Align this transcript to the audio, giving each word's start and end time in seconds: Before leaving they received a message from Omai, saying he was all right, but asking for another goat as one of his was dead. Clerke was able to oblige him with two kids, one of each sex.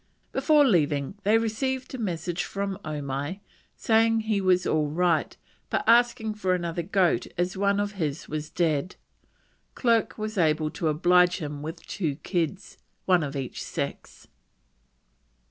Before 0.31 0.65
leaving 0.65 1.13
they 1.21 1.37
received 1.37 1.93
a 1.93 1.99
message 1.99 2.43
from 2.43 2.79
Omai, 2.83 3.39
saying 3.75 4.21
he 4.21 4.41
was 4.41 4.65
all 4.65 4.87
right, 4.87 5.37
but 5.69 5.83
asking 5.85 6.33
for 6.33 6.55
another 6.55 6.81
goat 6.81 7.27
as 7.37 7.55
one 7.55 7.79
of 7.79 7.91
his 7.91 8.27
was 8.27 8.49
dead. 8.49 8.95
Clerke 9.75 10.17
was 10.17 10.39
able 10.39 10.71
to 10.71 10.87
oblige 10.87 11.37
him 11.37 11.61
with 11.61 11.85
two 11.85 12.15
kids, 12.15 12.79
one 13.05 13.21
of 13.21 13.35
each 13.35 13.63
sex. 13.63 14.27